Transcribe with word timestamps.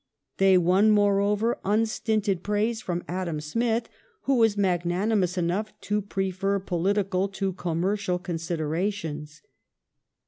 They 0.37 0.57
won, 0.57 0.89
moreover, 0.89 1.59
unstinted 1.63 2.41
praise 2.41 2.81
from 2.81 3.03
Adam 3.07 3.39
Smith,^ 3.39 3.85
who 4.21 4.37
was 4.37 4.57
magnanimous 4.57 5.37
enough 5.37 5.79
to 5.81 6.01
prefer 6.01 6.57
political 6.57 7.27
to 7.27 7.53
commercial 7.53 8.17
considerations. 8.17 9.43